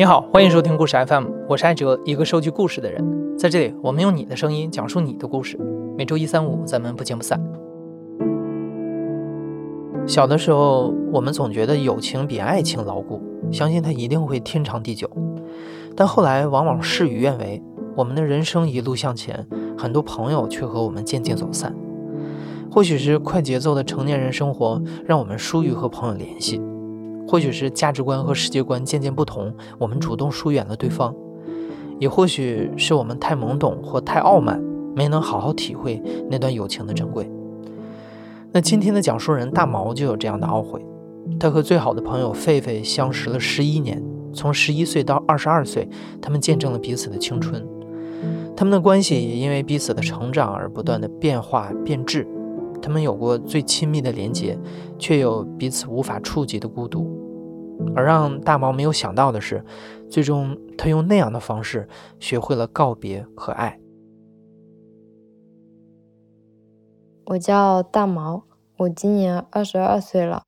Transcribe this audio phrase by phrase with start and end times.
[0.00, 3.04] 你好，欢迎收听故事 FM，我是艾哲，一个收集故事的人。
[3.36, 5.58] 在这里，我们用你的声音讲述你的故事。
[5.94, 7.38] 每周一、三、五，咱们不见不散。
[10.06, 13.20] 小的时候，我们总觉得友情比爱情牢固，
[13.52, 15.06] 相信它一定会天长地久。
[15.94, 17.62] 但后来往往事与愿违，
[17.94, 19.46] 我们的人生一路向前，
[19.76, 21.76] 很多朋友却和我们渐渐走散。
[22.70, 26.58] 或许是快节奏的成年人生活让我们疏于和朋友联系，
[27.30, 31.14] 或许是价值观和世界观渐渐不同，我们主动疏远了对方，
[32.00, 34.60] 也或许是我们太懵懂或太傲慢，
[34.96, 37.30] 没能好好体会那段友情的珍贵。
[38.50, 40.84] 那今天的讲述人大毛就有这样的懊悔，
[41.38, 45.88] 他和最好的朋友狒狒相识了十一年，从十一岁到二十二岁，
[46.20, 47.64] 他们见证了彼此的青春，
[48.56, 52.26] 他们的关系也因为彼此的成长而不断的变化变质。
[52.82, 54.58] 他们有过最亲密的连结，
[54.98, 57.19] 却有彼此无法触及的孤独。
[57.94, 59.64] 而让大毛没有想到的是，
[60.10, 61.88] 最终他用那样的方式
[62.18, 63.78] 学会了告别和爱。
[67.26, 68.44] 我叫大毛，
[68.78, 70.42] 我今年二十二岁了。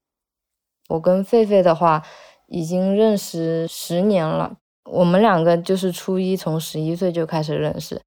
[0.88, 2.02] 我跟狒狒的话，
[2.48, 4.56] 已经认识十年了。
[4.84, 8.00] 我们两个就是初一，从十一岁就开始认识。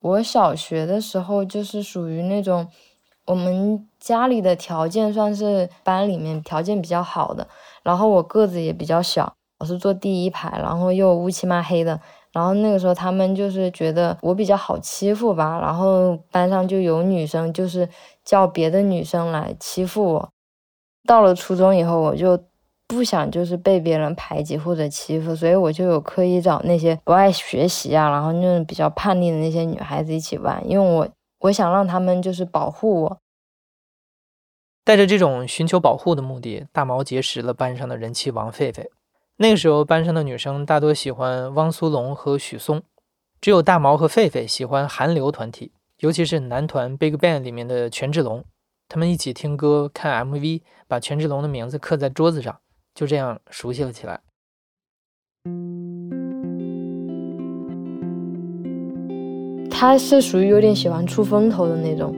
[0.00, 2.68] 我小学的时候就是属于那种。
[3.26, 7.46] 我们家里的条件算是班里面条件比较好的，
[7.82, 12.00] 然后我个子也比较小，我是坐第一排，然后又乌漆嘛黑的，
[12.32, 17.88] 然后那个时候他们就是觉得我比较好欺负吧，然后班上就有女生就是
[18.24, 20.28] 叫别的女生来欺负我。
[21.06, 22.38] 到了初中以后，我就
[22.86, 31.08] 不想就是被别人排挤或者欺负，所以我就有刻意找那些不爱学习啊，然后那种比较叛逆的那些女孩子一起玩，因为我。
[31.42, 33.18] 我想让他们就是保护我，
[34.88, 38.86] 带着这种寻求保护的目的，大毛结识了班上的人气王狒狒。
[39.36, 42.82] 那个时候，班上的女生大多喜欢汪苏泷和许嵩，
[43.38, 48.42] 只有大毛和狒狒喜欢韩流团体，尤其是男团 BigBang 里面的权志龙。
[48.88, 52.58] 他们一起听歌、看 MV，把权志龙的名字刻在桌子上，
[52.94, 54.20] 就这样熟悉了起来。
[59.70, 62.16] 他是属于有点喜欢出风头的那种，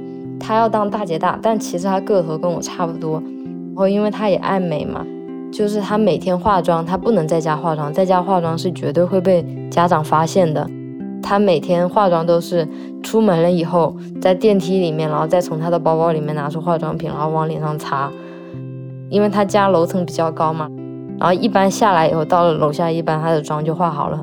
[0.51, 3.23] 他要当大姐大，但其实他个头跟我差不多。
[3.69, 5.07] 然后因为他也爱美嘛，
[5.53, 10.69] 就是他每天化妆，他不能在家化妆，在家化妆是绝对会被家长发现的。
[11.23, 12.67] 他每天化妆都是
[13.01, 18.11] 出门了以后，在电梯里面，然后再从他的包包里面拿出化妆品，然后往脸上擦。
[19.09, 20.69] 因为他家楼层比较高嘛，
[21.21, 24.21] 然后一般下来以后，到了楼下，一般他的妆就化好了。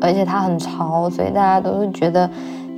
[0.00, 2.28] 而且他很潮，所以大家都是觉得，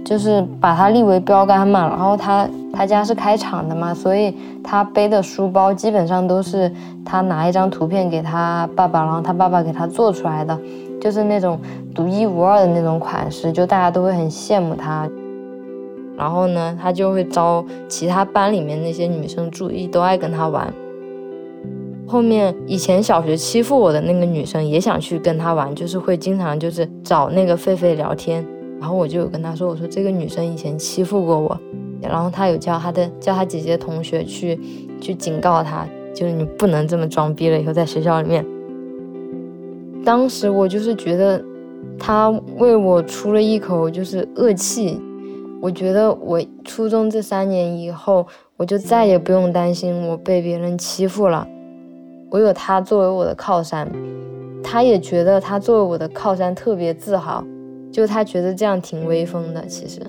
[0.05, 1.89] 就是把他立为标杆嘛。
[1.89, 6.71] 然后他他家是开厂的嘛，所以他背的书包基本上都是
[7.05, 10.59] 他拿一张图片给他爸爸，然后他爸爸给他做出来的，
[11.01, 11.59] 就是那种
[11.95, 15.09] 独一无二的那种款式，就大家都会很羡慕他。
[16.17, 20.73] 然后呢，他就会招其他班里面那些女生注意，都爱跟他玩。
[22.07, 28.47] 后面以前小学欺负我的那个女生也想去跟他玩，就是会经常就是找那个狒狒聊天，
[28.85, 31.59] 然后我就有跟他说，我说这个女生以前欺负过我，
[32.03, 34.61] 然后他有叫他的叫他姐姐同学去
[35.01, 38.45] 去警告他，就是你不能这么装逼了，以后在学校里面。
[40.05, 41.43] 当时我就是觉得
[41.99, 42.29] 他
[42.59, 45.01] 为我出了一口就是恶气，
[45.63, 48.27] 我觉得我初中这三年以后，
[48.59, 51.49] 我就再也不用担心我被别人欺负了。
[52.31, 53.91] 我有他作为我的靠山，
[54.63, 57.43] 他也觉得他作为我的靠山特别自豪，
[57.95, 59.65] 就他觉得这样挺威风的。
[59.67, 60.01] 其实，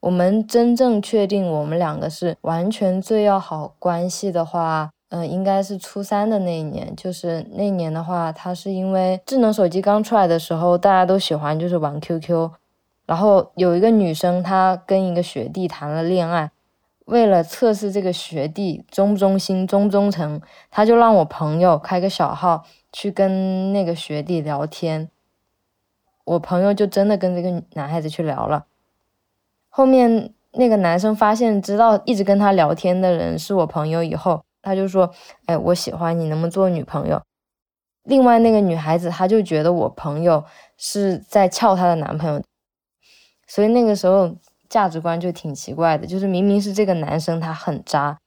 [0.00, 4.90] 我们真正确定我们两个是完全最要好关系的话。
[5.10, 12.50] 嗯，应该是初三的那一年，就是那年的话，他是因为智能手机刚出来的时候，大家都喜欢就是玩 QQ，
[13.06, 16.50] 然后有一个女生她跟一个学弟谈了恋爱，
[17.08, 20.40] 为了测试这个学弟忠不忠心、忠不忠诚，
[20.70, 25.10] 他就让我朋友开个小号去跟那个学弟聊天，
[26.24, 28.66] 我朋友就真的跟这个男孩子去聊了，
[29.68, 34.42] 后面那个男生发现知道一直跟他聊天的人是我朋友以后。
[34.60, 35.10] 他就说
[35.46, 37.22] ：“哎，我喜欢你，能不能做女朋友？”
[38.02, 40.44] 另外那个女孩子，她就觉得我朋友
[40.76, 42.42] 是在撬她的男朋友，
[43.46, 44.34] 所以那个时候
[44.68, 46.06] 价值观就挺奇怪的。
[46.06, 48.18] 就是明明是这个男生他很渣，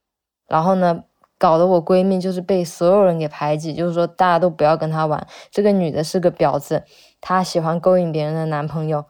[0.47, 1.03] 然后呢，
[1.37, 5.25] 搞得我闺蜜就是被所有人给排挤，就是说大家都不要跟他玩。
[5.49, 6.83] 这个女的是个婊子，
[7.19, 9.05] 她喜欢勾引别人的男朋友。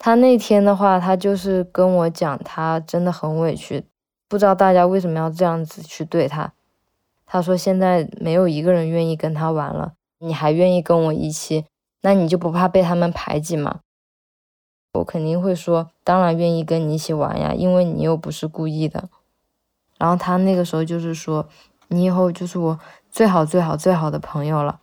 [0.00, 3.84] 他那天的话，他就是跟我讲，他真的很委屈，
[4.28, 6.52] 不知道大家为什么要这样子去对他。
[7.26, 11.64] 他说现在没有一个人愿意跟他玩了，你还愿意跟我一起，
[12.02, 13.80] 那你就不怕被他们排挤吗？
[14.98, 19.08] 我肯定会说，当然愿意跟你一起玩呀，因为你又不是故意的。
[19.98, 21.48] 然后他那个时候就是说，
[21.88, 22.78] 你以后就是我
[23.10, 24.80] 最好最好最好的朋友了。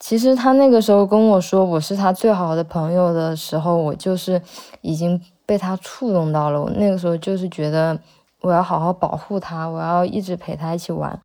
[0.00, 4.42] 其实他那个时候跟我说我是他最好的朋友的时候，我就是
[4.82, 6.60] 已经被他触动到了。
[6.60, 7.98] 我那个时候就是觉得
[8.40, 11.18] 我要好好保护他，我要一直陪他一起玩。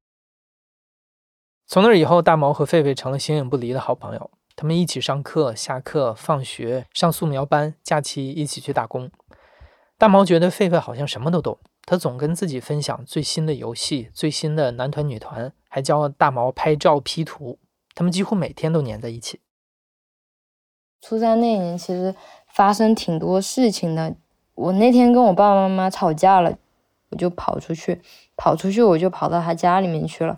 [1.67, 4.31] 从那以后，大毛和狒狒成了形影不离的好朋友。
[4.59, 9.09] 他们一起上课、下课、放学、上素描班，假期一起去打工。
[9.97, 17.57] 大毛觉得狒狒好像什么都懂，他总跟自己分享最新的游戏、最新的男团女团，还教大毛拍照 P 图。
[17.95, 19.39] 他们几乎每天都黏在一起。
[20.99, 22.13] 初三那年，其实
[22.53, 24.17] 发生挺多事情的。
[24.55, 26.57] 我那天跟我爸爸妈妈吵架了，
[27.11, 28.01] 我就跑出去，
[28.35, 30.37] 跑出去我就跑到他家里面去了。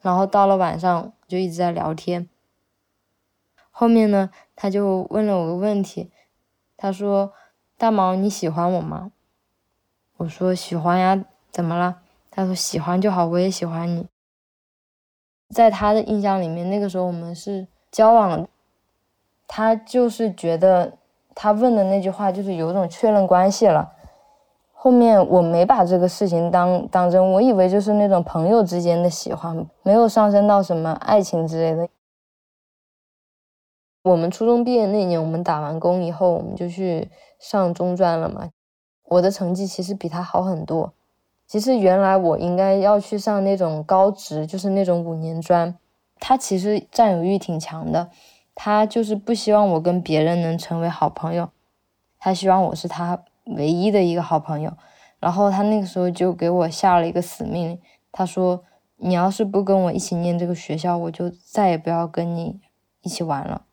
[0.00, 2.28] 然后到了晚上，就一直在聊天。
[3.72, 6.12] 后面呢，他就问了我个问题，
[6.76, 7.32] 他说
[7.76, 9.10] ：“大毛，你喜欢我吗？”
[10.18, 11.96] 我说：“喜欢呀，怎么了？”
[12.30, 14.06] 他说：“喜欢就好，我也喜欢你。”
[15.52, 18.46] 在他的印象里面，那个时候我们是交往，
[19.48, 20.92] 他就是觉得
[21.34, 23.92] 他问的那句话就是有种确认关系了。
[24.72, 31.88] 后面我没把这个事情当当真，我以为就是那种朋友之间的喜欢，没有上升到什么爱情之类的。
[34.02, 37.08] 我们初中毕业那年，我们打完工以后，我们就去
[37.38, 38.50] 上中专了嘛。
[39.04, 40.92] 我的成绩其实比他好很多。
[41.46, 45.76] 其实原来我应该要去上那种高职，就是那种五年专。
[46.18, 48.10] 他其实占有欲挺强的，
[48.54, 51.50] 他就是不希望我跟别人能成为好朋友，
[52.18, 54.72] 他希望我是他唯一的一个好朋友。
[55.20, 58.64] 然后他那个时候就给我下了一个死命令，他说
[58.98, 62.60] ：“你要是不跟我一起念这个学校，我就再也不要跟你
[63.02, 63.66] 一起玩了。”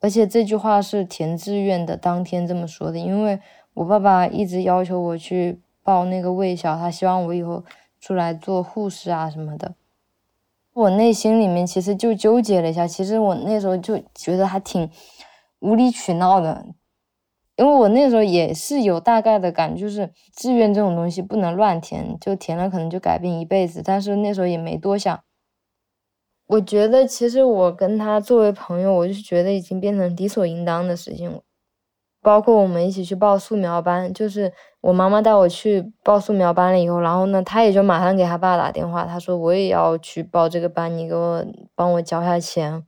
[0.00, 3.38] 而且这句话是填志愿的当天这么说的，因为
[3.74, 5.60] 我爸爸一直要求我去。
[5.82, 7.64] 报那个卫校，他希望我以后
[7.98, 9.74] 出来做护士啊什么的。
[10.74, 14.88] 我内心里面其实就纠结了一下，其实我那时候就觉得还挺
[15.60, 16.66] 无理取闹的，
[17.56, 23.80] 因为我那时候也是有大概的感觉，就是志愿这种东西不能乱填，就填了可能就改变一辈子。
[23.82, 25.18] 但是那时候也没多想。
[26.50, 31.40] 我觉得其实我跟他作为朋友，我就觉得已经变成理所应当的事情了。
[32.20, 42.84] 包括我们一起去报素描班，就是我妈妈带我去报素描班了以后，然后呢，他也就马上给他爸打电话，他说我也要去报这个班，你给我帮我交下钱。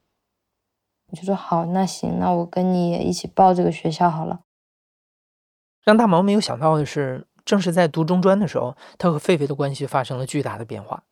[1.12, 4.40] 我就说好，那行，那我跟你也一起报这个学校好了。
[5.84, 11.04] 让大毛没有想到的是，正是在读中专的时候，他和狒狒的关系发生了巨大的变化。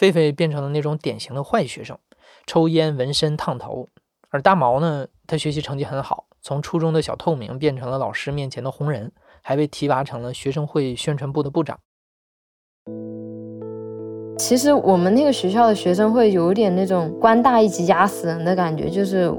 [0.00, 1.98] 狒狒变成了那种典型的坏学生，
[2.46, 3.86] 抽烟、纹身、烫头，
[4.30, 6.24] 而大毛呢，他学习成绩很好。
[6.40, 9.12] 从初中的小透明变成了老师面前的红人，
[9.42, 11.78] 还被提拔成了学生会宣传部的部长。
[14.38, 19.30] 其实我们那个学校的学生会有点那种官大一级压死人的感觉，就是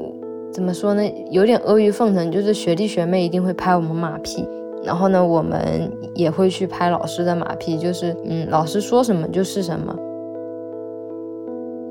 [0.53, 4.47] 怎么说呢，有点阿谀奉承，就是学弟学妹一定会拍我们马屁，
[4.83, 10.10] 然后呢，我们也会去拍老师的马屁，就是嗯，老师说什么就是什么。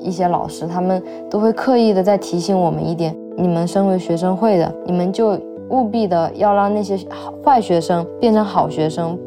[0.01, 3.17] 一些老师他们都会刻意的在提醒我们一点。
[3.37, 5.39] 你们身为学生会的，你们就
[5.71, 6.99] 务必的要让那些
[7.45, 9.19] 坏学生变成好学生。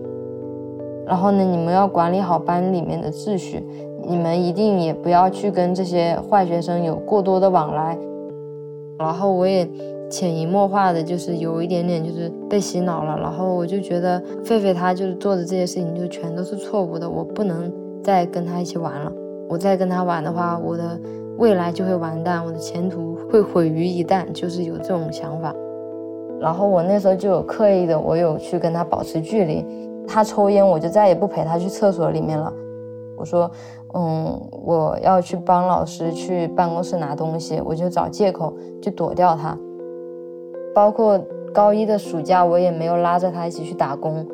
[1.05, 3.65] 然后呢，你们要管理好班里面的秩序，
[4.07, 7.97] 你们一定也不要去跟这些坏学生有过多的往来。
[8.99, 9.67] 然后我也
[10.09, 13.17] 潜移默化的，就是有一点点就是被洗脑了。
[13.17, 17.71] 然后我就觉得狒狒他就是做的这些事情就全都是错误的，我不能
[18.03, 19.11] 再跟他一起玩了。
[19.53, 20.99] 我再跟他玩的话，我的
[21.37, 23.15] 未来就会完蛋，我的前途。
[23.29, 25.53] 会毁于一旦，就是有这种想法。
[26.39, 29.63] 然后我那时候就有刻意的，我有去跟他保持距离。
[30.07, 32.51] 他抽烟，我就再也不陪他去厕所里面了。
[33.15, 33.49] 我说，
[33.93, 39.55] 嗯，我要去帮老师去办公室拿东西，我就找借口去躲掉他。
[40.73, 41.19] 包括
[41.53, 44.25] 高一的暑假，我也没有拉着他一起去打工。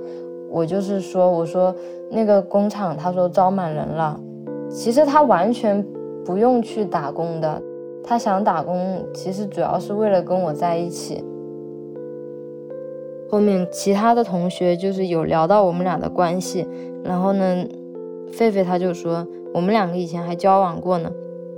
[0.50, 1.76] 我就是说，我说
[2.10, 4.18] 那个工厂，他说招满人了。
[4.70, 5.84] 其实他完全
[6.24, 7.62] 不用去打工的。
[8.04, 11.24] 他想打工，其实主要是为了跟我在一起。
[13.30, 16.68] 后面其他的同学就是有聊到我们俩的关系，
[17.04, 17.66] 然后呢，
[18.32, 21.12] 狒狒他就说我们两个以前还交往过呢。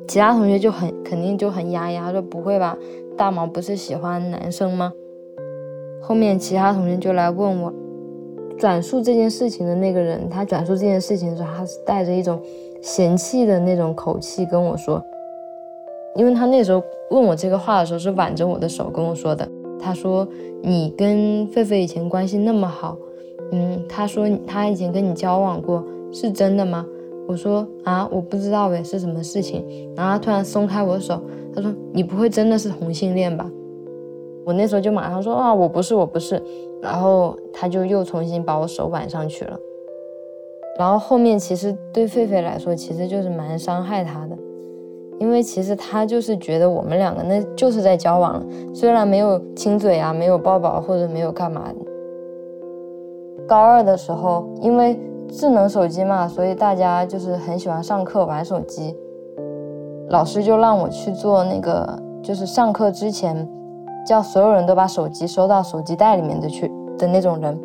[0.08, 2.78] 其他同学就很肯定就很压抑，他说不会吧，
[3.16, 4.92] 大毛不是喜欢男生吗？
[6.02, 7.74] 后面其他同学就来问我，
[8.58, 12.42] 转述这件事情的那个人，他转述这件事情的时候，他是带着一种
[12.82, 15.04] 嫌弃的那种口气跟我说，
[16.16, 19.48] 因为他那时候问我这个话的时候是挽着我的手跟我说的，
[19.80, 20.28] 他说
[20.62, 22.98] 你跟狒狒以前关系那么好，
[23.52, 26.86] 嗯，他说他以前跟你交往过，是真的吗？
[27.28, 29.64] 我说啊，我不知道呗，是什么事情？
[29.96, 31.22] 然后他突然松开我的手，
[31.56, 33.50] 他说你不会真的是同性恋吧？
[34.44, 36.42] 我那时候就马上说啊，我不是，我不是。
[36.82, 39.58] 然后他就又重新把我手挽上去了。
[40.82, 44.36] 然后后面其实对狒狒来说，其实就是蛮伤害他的，
[45.20, 51.72] 因为其实他就是觉得我们两个那就是在交往了，虽然没有亲嘴啊，没有抱抱或者没有干嘛。
[53.48, 58.98] 高二的时候，因为智能手机嘛，所以大家就是很喜欢上课玩手机。
[60.10, 61.88] 老师就让我去做那个，
[62.24, 63.48] 就是上课之前。
[64.04, 67.56] 叫所有人都把手机收到手机袋里面的去的那种人，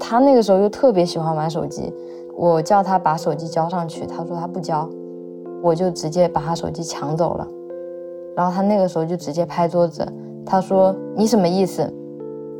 [0.00, 1.92] 他那个时候又特别喜欢玩手机，
[2.36, 4.88] 我叫他把手机交上去，他说他不交，
[5.62, 7.48] 我就直接把他手机抢走了，
[8.36, 10.06] 然后他那个时候就直接拍桌子，
[10.44, 11.92] 他说你什么意思？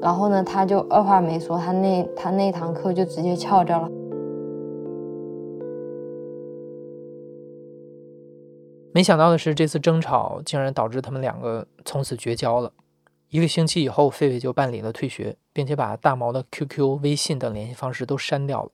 [0.00, 3.88] 然后呢，他就二话没说，他那他那堂课就直接翘掉了。
[8.92, 12.70] 没想到的是，这次争吵竟然导致他们两个从此绝交了。
[13.30, 18.70] 一个星期以后，狒狒就办理了退学，并且把大毛的 QQ、微信等联系方式都删掉了。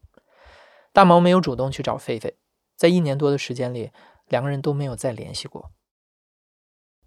[0.92, 2.34] 大毛没有主动去找狒狒，
[2.76, 3.92] 在一年多的时间里，
[4.28, 5.70] 两个人都没有再联系过。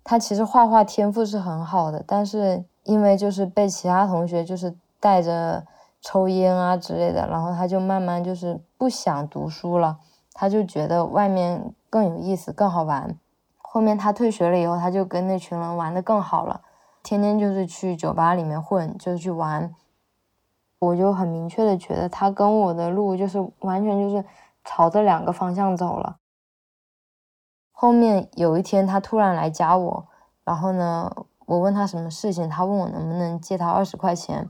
[0.04, 5.66] 他其实画画天赋是很好的，但是因为就是被其他同学就是带着
[6.02, 10.00] 抽烟啊之类的，然后他就慢慢就是不想读书了，
[10.34, 13.18] 他就觉得外面更有意思、更好玩。
[13.58, 16.62] 后面他退学了以后，他就跟那群人玩的更好了。
[17.02, 19.74] 天天就是去酒吧里面混，就是去玩，
[20.84, 24.26] 我就很明确的觉得他跟我的路就是完全就是
[24.64, 26.18] 朝着两个方向走了。
[27.72, 30.08] 后面有一天他突然来加我，
[30.44, 31.12] 然后呢，
[31.46, 34.50] 我问他什么事情，他问我能不能借他二十块钱，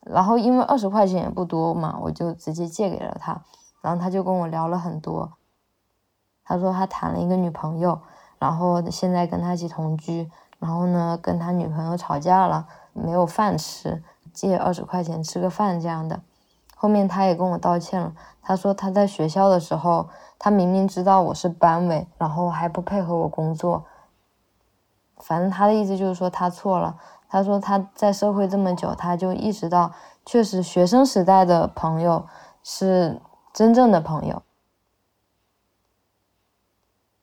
[0.00, 3.42] 然后因为二十块钱也不多嘛，我就直接借给了他，
[3.80, 5.32] 然后他就跟我聊了很多，
[6.44, 8.00] 他说他谈了一个女朋友，
[8.38, 10.30] 然后现在跟他一起同居。
[10.60, 14.02] 然后呢，跟他女朋友吵架了，没有饭吃，
[14.46, 16.20] 借二十块钱吃个饭这样的。
[16.76, 23.84] 后面他也跟我道歉了，他说他在学校的时候，他明明知道我是班委，然后还不配合我工作。
[25.16, 26.96] 反正他的意思就是说他错了。
[27.28, 29.92] 他说他在社会这么久，他就意识到，
[30.24, 32.26] 确实学生时代的朋友
[32.62, 33.20] 是
[33.52, 34.42] 真正的朋友。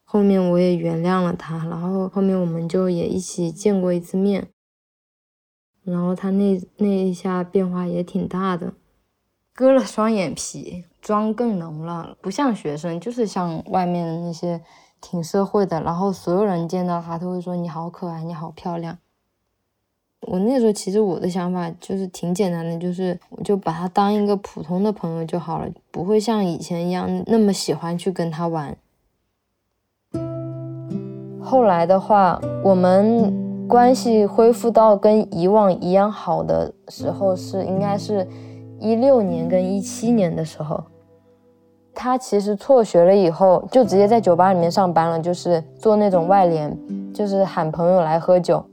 [0.04, 4.50] 后面我也原谅了他，然后后面我们就也一起见过一次面，
[5.86, 8.74] 然后他那那一下变化也挺大的，
[9.54, 14.60] 割了双眼皮，妆更浓了，不像学生，就是像外面的那些
[15.00, 18.98] 挺社会的，然后所有人见到他都会说你好可爱，你好漂亮。
[20.22, 28.76] 我那时候其实我的想法就是挺简单的，就是我就把他当一个普通的朋友就好了，不会像以前一样那么喜欢去跟他玩。
[31.40, 38.28] 后来的话，我们关系恢复到跟以往一样好的时候是应该是
[38.80, 40.84] 一六年跟一七年的时候。
[41.94, 46.78] 他其实辍学了以后，就直接在酒吧里面上班了，就是做那种外联，
[47.14, 48.64] 就是喊朋友来喝酒。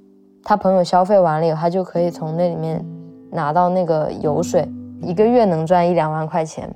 [0.43, 2.85] 他朋友消费完了以后，他就可以从那里面
[3.31, 4.69] 拿到那个油水，
[5.01, 6.69] 一个月能赚一两万块钱。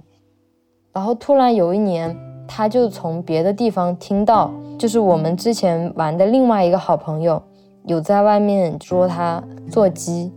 [0.92, 4.50] 然后突然有一年，他就从别的地方听到。
[4.78, 7.42] 就是我们之前玩的另外一个好朋友，
[7.86, 10.32] 有在外面说他做鸡，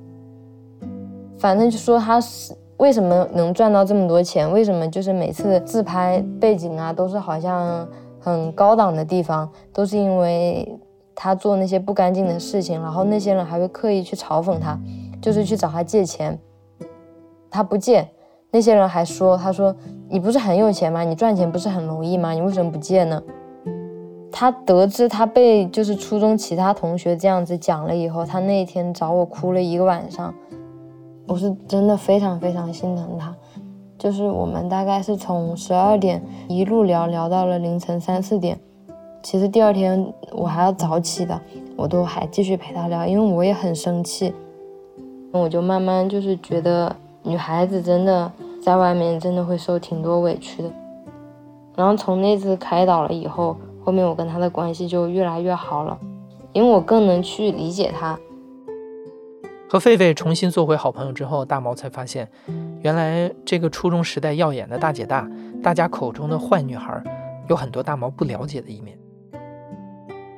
[1.37, 7.87] 反正就说他是为什么能赚到这么多钱，为什么就是每次自拍背景啊都是好像
[8.19, 10.79] 很高档的地方，都是因为
[11.15, 14.79] 他做那些不干净的事情，然后那些人还会刻意去嘲讽他，
[15.19, 16.39] 就是去找他借钱，
[17.49, 18.07] 他不借，
[18.51, 19.75] 那些人还说他说
[20.07, 21.03] 你不是很有钱吗？
[21.03, 22.31] 你赚钱不是很容易吗？
[22.31, 23.21] 你为什么不借呢？
[24.31, 30.33] 他得知他被就是初中其他同学这样子讲了以后，他那天找我哭了一个晚上，
[31.27, 33.35] 我是真的非常非常心疼他。
[33.97, 38.57] 就是我们大概是从十二点一路聊聊到了凌晨三四点，
[39.23, 41.41] 其实第二天我还要早起的，
[41.75, 44.33] 我都还继续陪他聊，因为我也很生气。
[45.31, 48.31] 我就慢慢就是觉得女孩子真的
[48.63, 50.71] 在外面真的会受挺多委屈的。
[51.75, 53.57] 然后从那次开导了以后。
[53.89, 55.97] 后面我跟他的关系就越来越好了，
[56.53, 58.15] 因为我更能去理解他。
[59.67, 62.29] 和狒狒重新做回好朋友之后，大毛才发现，
[62.83, 65.27] 原来这个初中时代耀眼的大姐大，
[65.63, 67.01] 大家口中的坏女孩，
[67.47, 68.95] 有很多大毛不了解的一面。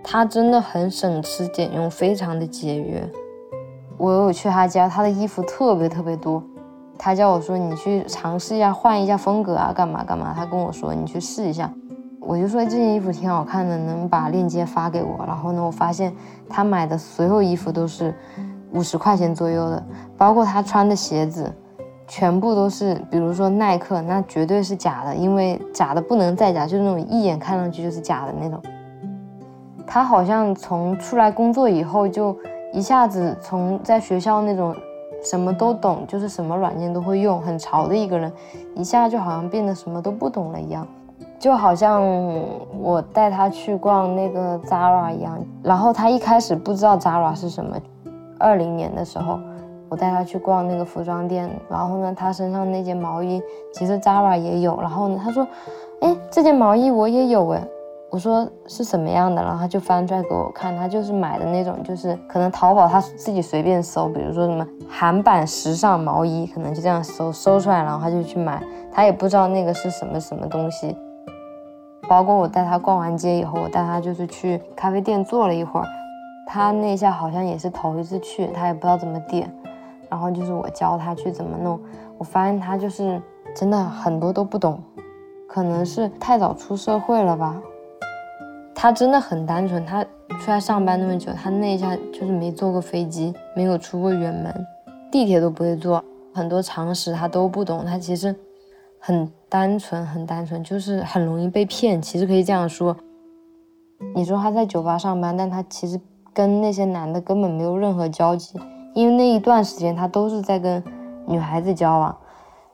[0.01, 3.05] 她真的很省吃俭用，非常的节约。
[3.97, 6.41] 我有去她家，她的衣服特别特别多。
[6.97, 10.33] 她叫我说你去尝试一下，换一下风格啊，干嘛干嘛。
[10.33, 11.69] 她跟我说你去试一下，
[12.21, 15.25] 我就说这件衣服挺好看的，能把链接发给我。
[15.27, 16.13] 然后呢，我发现
[16.47, 18.13] 他买的所有衣服都是。
[18.73, 19.83] 五十块钱左右的，
[20.17, 21.51] 包括他穿的鞋子，
[22.07, 28.61] 全部都是，比如说耐克，那绝对是假的，因为假的不能再假，就是那种一眼看上去就是假的那种。
[29.85, 32.33] 他好像从出来工作以后，就
[32.71, 34.73] 一下子从在学校那种
[35.21, 38.31] 什么都懂，就是什么软件都会用，很潮的一个人，
[38.73, 40.87] 一下就好像变得什么都不懂了一样，
[41.41, 42.03] 就好像
[42.79, 47.75] 我带他去逛那个 Zara 一样，然后他一开始不知道 Zara 是什么。
[48.37, 49.39] 二零年的时候，
[49.89, 53.41] 我带他去逛那个服装店，然后呢，他身上那件毛衣
[53.73, 55.47] 其实 Zara 也有，然后呢，他说，
[56.01, 57.67] 哎，这件毛衣我也有哎，
[58.11, 70.95] 我说是什么样的，然后他就翻出来给我看，他就是买的那种，就是可能淘宝他自己随便搜，比如说什么韩版时尚毛衣，可能就这样搜搜出来，然后他就去买，他也不知道那个是什么什么东西。
[72.11, 75.87] 包括我带他逛完街以后，我带他就是去咖啡店坐了一会儿。
[76.45, 79.49] 他那下好像也是头一次去，他也不知道怎么点，
[80.09, 81.79] 然后就是我教他去怎么弄。
[82.17, 83.21] 我发现他就是
[83.55, 84.77] 真的很多都不懂，
[85.47, 87.55] 可能是太早出社会了吧。
[88.75, 90.03] 他真的很单纯，他
[90.41, 94.53] 出来上班那么久，他那一下就是没坐过飞机，没有出过远门，
[95.09, 96.03] 地铁都不会坐，
[96.33, 97.85] 很多常识他都不懂。
[97.85, 98.35] 他其实
[98.99, 102.01] 很单纯，很单纯，就是很容易被骗。
[102.01, 102.97] 其实可以这样说，
[104.15, 106.01] 你说他在酒吧上班，但他其实。
[106.33, 108.57] 跟那些男的根本没有任何交集，
[108.95, 110.81] 因为那一段时间他都是在跟
[111.27, 112.17] 女孩子交往。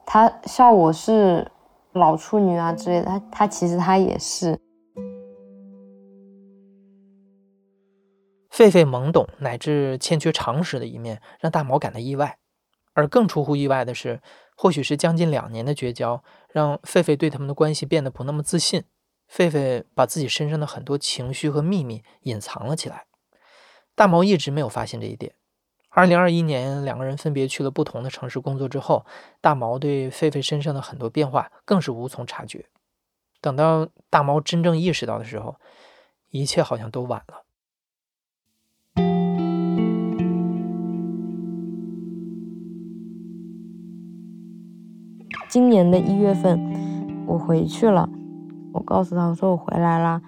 [0.05, 1.51] 他笑我是
[1.93, 4.59] 老处女啊之类的，他他其实他也是。
[8.51, 12.37] 狒狒懵懂乃至欠缺常识的一面，让大毛感到意外。
[12.93, 14.21] 而更出乎意外的是，
[14.59, 18.83] 或许是将近两年的绝交，让狒狒对他们的关系变得不那么自信。
[19.31, 23.05] 狒狒把自己身上的很多情绪和秘密隐藏了起来。
[23.93, 25.33] 大毛一直没有发现这一点。
[25.89, 29.05] 二零二一年，两个人分别去了不同的城市工作之后，
[29.41, 32.65] 大毛对狒狒身上的很多变化更是无从察觉。
[33.41, 35.59] 等到大毛真正意识到的时候，
[36.29, 37.43] 一切好像都晚了。
[45.49, 46.59] 今年的一月份，
[47.25, 48.09] 我回去了，
[48.73, 50.21] 我告诉他，我说我回来啦，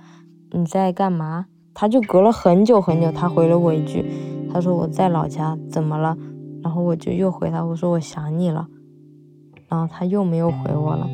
[0.52, 1.48] 你在干嘛？
[1.74, 4.06] 他就隔了很久很久，他回了我一句，
[4.52, 6.18] 他说我在老家，怎么了？
[6.64, 8.68] 然后我就又回他，我说我想你了。
[9.68, 11.08] 然后他又没有回我了。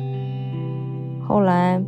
[1.26, 1.82] 后来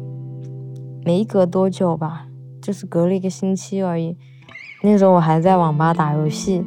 [1.05, 2.27] 没隔多久吧，
[2.61, 4.17] 就是隔了一个星期而已。
[4.83, 6.63] 那时候我还在网吧打游戏，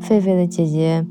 [0.00, 1.06] 狒狒的姐姐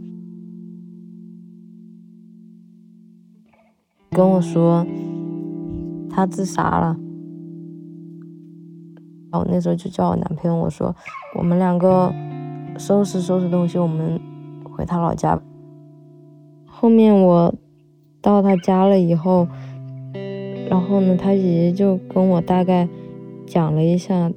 [4.20, 4.86] 跟我说，
[6.10, 6.98] 他自杀了。
[9.32, 10.94] 然后那时候就叫我男朋友，我说
[11.38, 12.14] 我们两个
[12.78, 14.20] 收拾收拾东西，我们
[14.66, 15.42] 回他老家。
[16.66, 17.56] 后面我
[18.22, 19.48] 到他家了以后，
[20.70, 22.90] 然后呢，他姐姐就跟我大概
[23.48, 24.30] 讲了一下，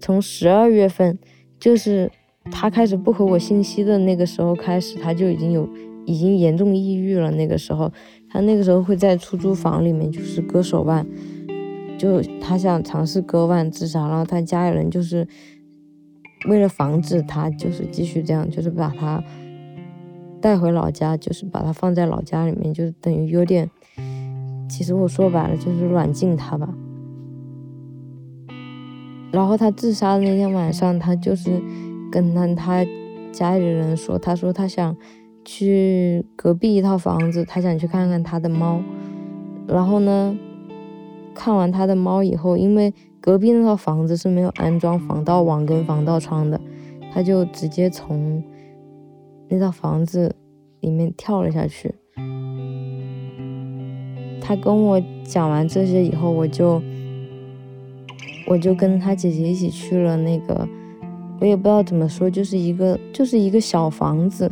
[0.00, 1.18] 从十二月份，
[1.58, 2.10] 就是
[2.50, 5.68] 他开始不回我信息的那个时候开始，他就已经有
[6.06, 7.30] 已经严重抑郁了。
[7.32, 7.92] 那个时候，
[8.30, 11.06] 他那个时候会在出租房里面就是割手腕。
[11.98, 15.28] 就他想尝试割腕自杀，然后他家里人就是
[16.48, 19.22] 为了防止他就是继续这样，就是把他
[20.40, 23.70] 带回老家，就是把他放在老家里面，就是等于有点，
[24.66, 26.72] 其实我说白了就是软禁他吧。
[29.30, 31.62] 然后他自杀的那天晚上，他就是
[32.10, 32.82] 跟他他
[33.30, 34.96] 家里的人说，他说他想
[35.52, 38.80] 去隔壁一套房子，他想去看看他的猫，
[39.66, 40.38] 然后呢。
[41.32, 46.60] 看完他的猫以后，因为隔壁那套房子是没有安装防盗网跟防盗窗的，
[47.14, 48.42] 他就直接从
[49.48, 50.34] 那套房子
[50.80, 51.94] 里面跳了下去。
[54.40, 56.82] 他跟我讲完这些以后，我就
[58.46, 60.68] 我就跟他姐姐一起去了那个，
[61.40, 64.50] 我也不知道怎么说，就是一个就是一个小房子，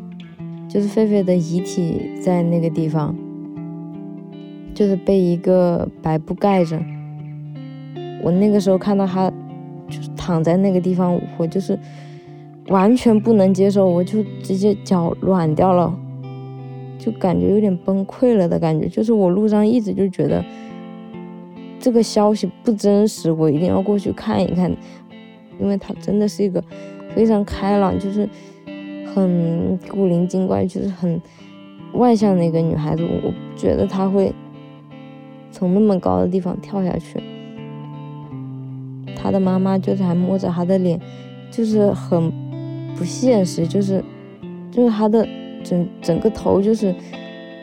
[0.68, 3.16] 就是狒狒的遗体在那个地方。
[4.74, 6.80] 就是被一个白布盖着。
[8.22, 9.28] 我那个时候看到他，
[9.88, 11.76] 就是躺在那个地方，我就是
[12.68, 15.92] 完全不能接受，我就直接脚软掉了，
[16.96, 18.86] 就感觉有点崩溃了的感觉。
[18.86, 20.44] 就是我路上一直就觉得
[21.80, 24.70] 这个消息不真实，我一定要过去看一看，
[25.58, 26.62] 因为他真的是一个
[27.16, 28.28] 非常开朗，就是
[29.14, 31.20] 很古灵精怪，就是很
[31.94, 33.02] 外向的一个女孩子。
[33.04, 34.32] 我觉得她会
[35.50, 37.22] 从那么高的地方跳下去。
[39.20, 40.98] 他的妈妈就是还摸着他的脸，
[41.50, 42.32] 就是很
[42.96, 44.02] 不现实，就是
[44.70, 45.26] 就是他的
[45.64, 46.94] 整整个头就是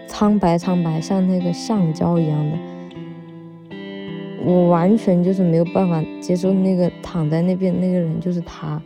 [0.06, 2.58] 苍白苍白，像那个橡胶一样的。
[4.46, 8.80] 我完全就是没有办法接受那个躺在那边那个人就是他，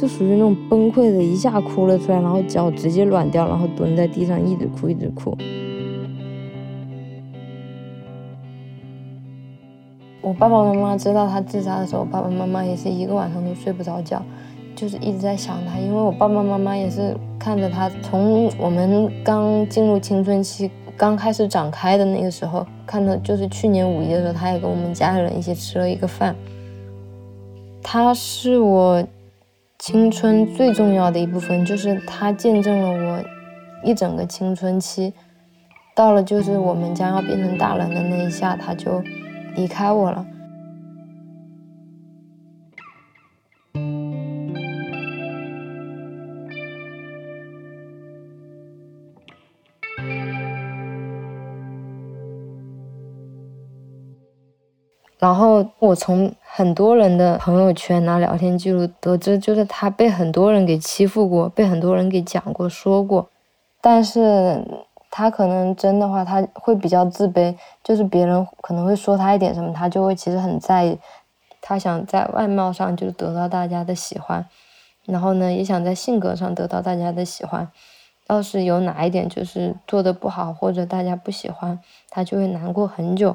[0.00, 5.36] 就属于那种崩溃的，一下哭了出来，然后脚直接软掉，然后蹲在地上一直哭一直哭。
[10.22, 14.22] 我爸爸妈妈知道他自杀的时候，爸爸妈妈也是一个晚上都睡不着觉，
[14.74, 15.78] 就是一直在想他。
[15.78, 26.34] 因为我爸爸妈妈也是看着他从我们刚进入青春期、刚开始长开的那个时候，看到就是去年五一的时候，他也跟我们家里人一起吃了一个饭。
[27.82, 29.04] 他是我
[29.80, 33.24] 青春最重要的一部分，就是它见证了我
[33.82, 35.12] 一整个青春期。
[35.96, 39.02] 到了就是我们将要变成大人的那一下，他就。
[39.56, 40.24] 离开我了。
[55.18, 63.30] 然后我从很多人的朋友圈拿聊天记录得知，就是他被很多人给欺负过，被很多人给讲过、说过，
[63.80, 64.62] 但是。
[65.12, 70.96] 他可能真的话，他会比较自卑，就是别人可能会说他一点什么，他就会其实很在意。
[71.60, 74.46] 他想在外貌上就得到大家的喜欢，
[75.06, 77.68] 然后呢，也想在性格上得到大家的喜欢。
[78.28, 81.76] 要是有哪一点就是做的不好，或者大家不喜欢，
[82.08, 83.34] 他就会难过很久。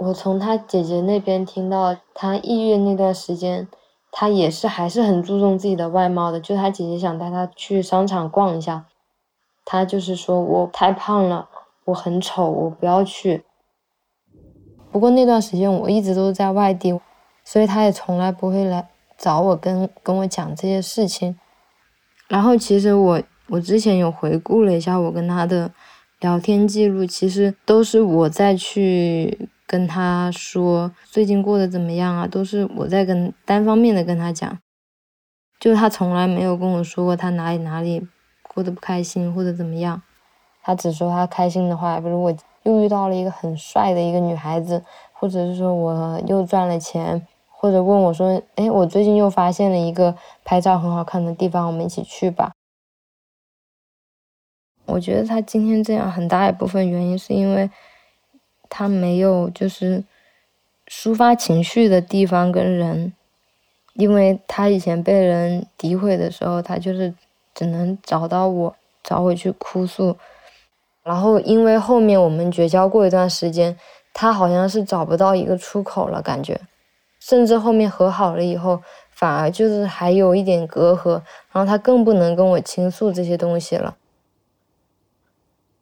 [0.00, 3.68] 我从他姐姐那边听到，他抑郁那段时间，
[4.10, 8.86] 他也是还是很注重自己的外貌的，就他姐姐想带他去商场逛一下。
[9.66, 11.50] 他就是说我太胖了，
[11.84, 13.44] 我很丑，我不要去。
[14.90, 16.98] 不过那段时间我一直都在外地，
[17.44, 21.38] 所以他也从来不会来找我跟跟我讲这些事情。
[22.26, 25.70] 然后其实我我之前有回顾了一下我跟他的
[26.20, 34.58] 聊天记录，其实都是我在去跟他说最近过得怎么样啊，都是我在跟单方面的跟他讲，
[35.60, 38.08] 就他从来没有跟我说过他哪里哪里。
[38.52, 40.02] 过得不开心或者怎么样，
[40.60, 52.50] 他只说他开心的话，比如我又遇到了一个很帅的一个女孩子，或者是说我又赚了钱，或者问我说，哎，我最近又发现了一个拍照很好看的地方，我们一起去吧。
[54.86, 57.70] 我觉得他今天这样很大一部分原因是因为
[58.70, 60.02] 他没有就是
[60.88, 63.12] 抒发情绪的地方跟人，
[63.92, 67.12] 因为他以前被人诋毁的时候，他就是。
[67.52, 70.16] 只能找到我，找我去哭诉。
[71.02, 73.76] 然后因为后面我们绝交过一段时间，
[74.14, 76.58] 他好像是找不到一个出口了，感觉。
[77.18, 78.80] 甚至后面和好了以后，
[79.10, 81.20] 反而就是还有一点隔阂。
[81.52, 83.96] 然后他更不能跟我倾诉这些东西了。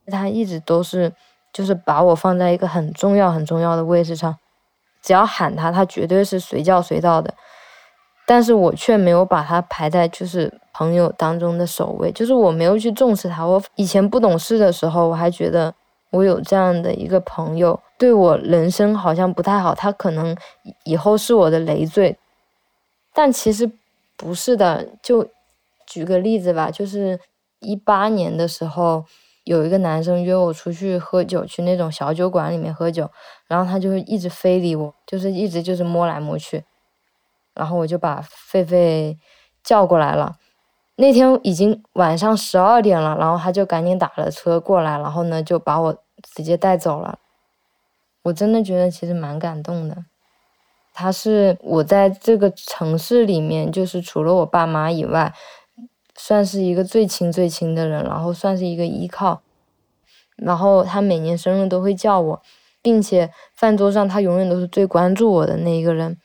[0.06, 1.12] 他一直都是，
[1.52, 4.36] 就是把我放在一个很重要很重要的位置上，
[5.02, 7.34] 只要喊他，他绝对是随叫随到的。
[8.26, 13.42] 但是我却没有把他排在就是朋友当中的首位，就是我没有去重视他。
[13.42, 15.74] 我以前不懂事的时候，我还觉得
[16.10, 20.36] 我有这样的一个朋友，对我人生好像不太好，他可能
[20.84, 22.18] 以后是我的累赘。
[23.14, 23.70] 但其实
[24.14, 25.26] 不是的，就
[25.86, 27.18] 举个例子吧，就是
[27.60, 29.06] 一八年的时候，
[29.48, 33.10] 有一个男生约我出去喝酒，去那种小酒馆里面喝酒，
[33.46, 36.64] 然后他就一直非礼我，就是一直就是摸来摸去。
[37.54, 39.16] 然后我就把狒狒
[39.64, 40.36] 叫过来了。
[40.96, 45.96] 那天已经晚上十二点了，然后他就赶紧打了车过来，然后呢就把我
[46.34, 47.18] 直接带走了。
[48.24, 50.04] 我真的觉得其实蛮感动的。
[50.92, 55.32] 他是我在这个城市里面，就是除了我爸妈以外，
[56.18, 59.40] 算是一个最亲最亲的人，然后算是一个依靠。
[60.36, 62.42] 然后他每年生日都会叫我，
[62.82, 66.18] 并且饭桌上他永远都是最关注我的那一个人。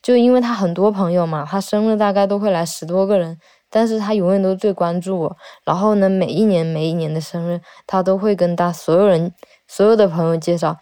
[0.00, 3.38] 就因为他很多朋友嘛，他生日大概都会来十多个人，
[3.70, 5.36] 但是他永远都最关注我。
[5.64, 9.32] 然后呢，每一年每一年的生日，他都会跟他所有人、
[9.68, 10.76] 所有的朋友介绍，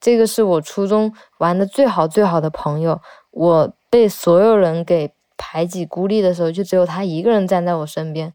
[0.00, 3.00] 这个是我初中玩的最好最好的朋友，
[3.32, 5.12] 我被所有人给
[5.44, 8.32] 排挤孤立的时候，就只有他一个人站在我身边。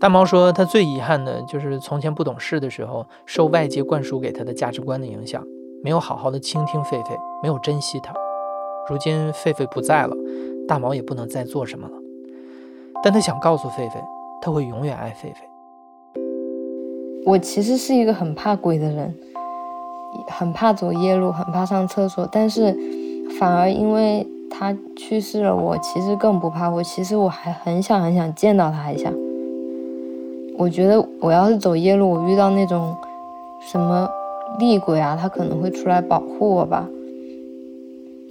[0.00, 5.46] 大毛说，他最遗憾的就是从前不懂事的时候，受外界灌输给他的价值观的影响，
[5.84, 8.12] 没有好好的倾听狒狒，没有珍惜他。
[8.90, 10.16] 如今狒狒不在了，
[10.66, 11.94] 大毛也不能再做什么了。
[13.04, 14.02] 但他想告诉狒狒，
[14.42, 15.36] 他会永远爱狒狒。
[17.24, 19.16] 我其实是一个很怕鬼的人，
[20.28, 22.28] 很怕走夜路，很怕上厕所。
[22.30, 22.76] 但是，
[23.38, 26.68] 反而因为他去世了，我其实更不怕。
[26.68, 29.10] 我其实我还很想很想见到他一下。
[30.58, 32.96] 我觉得我要是走夜路，我遇到那种
[33.60, 34.08] 什么
[34.58, 36.86] 厉鬼啊，他可能会出来保护我吧。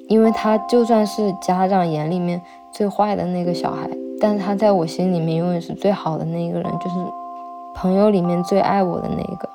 [0.08, 2.42] 因为他就算是家长眼里面
[2.72, 3.90] 最坏的那个小孩，
[4.20, 6.96] 但是他在我心里面永远是最好的那个人，就是。
[7.74, 9.50] 朋友里面最爱我的那一个。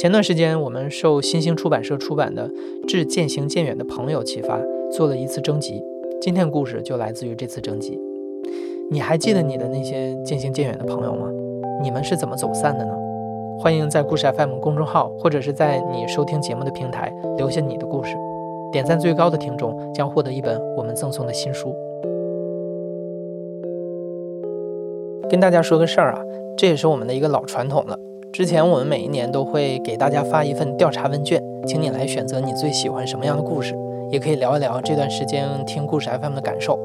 [0.00, 2.48] 前段时间，我们受新兴出版社出版的
[2.88, 4.58] 《致渐行渐远的朋友》启发，
[4.90, 5.84] 做了一次征集。
[6.22, 8.00] 今天故事就来自于这次征集。
[8.90, 11.28] 你还记得你的那些渐行渐远的朋友吗？
[11.82, 12.94] 你们是怎么走散的呢？
[13.58, 18.16] 欢迎在故事 FM 公众号，或者是在你收听节目的平台留下你的故事。
[18.72, 21.76] 点赞最高的听众将获得一本我们赠送的新书。
[25.28, 26.22] 跟大家说个事儿啊，
[26.56, 27.98] 这也是我们的一个老传统了。
[28.32, 33.76] 之前我们每一年都会给大家发一份调查问卷，请你来选择你最喜欢什么样的故事，
[34.08, 36.78] 也可以聊一聊这段时间听故事 FM 的感受。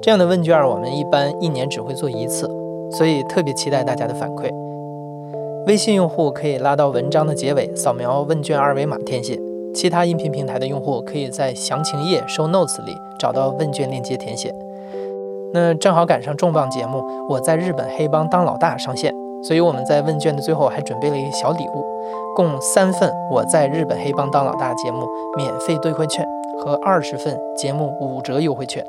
[0.00, 2.50] 这样的问卷我们一般一年只会做一次，
[2.90, 4.50] 所以特别期待大家的反馈。
[5.66, 9.36] 微信用户可以拉到文章的结尾，扫描问卷二维码填写；
[9.74, 14.50] 其他音频平台的用户可以在详情页 show notes 里找到问卷链接填写。
[15.52, 21.84] 那正好赶上重磅节目《我在日本黑帮当老大》上线，所以我们在问卷的最后还准备了一个小礼物，
[22.34, 26.24] 共三份《我在日本黑帮当老大》节目免费兑换券
[26.58, 28.84] 和二十份节目五折优惠券。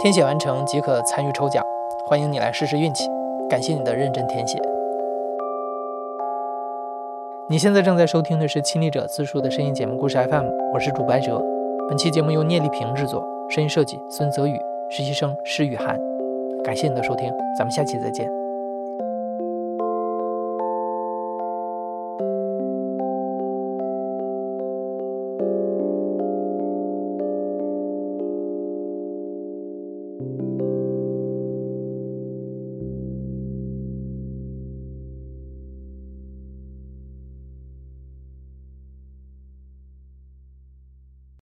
[0.00, 1.64] 填写完成即可参与抽奖，
[2.06, 3.04] 欢迎你来试试运气。
[3.48, 4.60] 感谢你的认真填写。
[7.48, 11.40] 你现在正在收听的是亲历者自述的声音节目故事 FM，我是主白哲。
[11.88, 14.58] 本期节目由聂丽萍制作，声音设计孙泽宇，
[14.90, 15.96] 实习生施雨涵。
[16.64, 18.45] 感谢你的收听，咱们下期再见。